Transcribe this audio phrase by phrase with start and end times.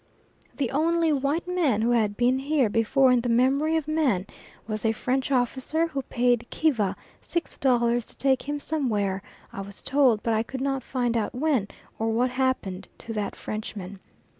[0.57, 4.25] The only white man who had been here before in the memory of man,
[4.67, 9.21] was a French officer who paid Kiva six dollars to take him somewhere,
[9.53, 11.67] I was told but I could not find out when,
[11.99, 13.99] or what happened to that Frenchman.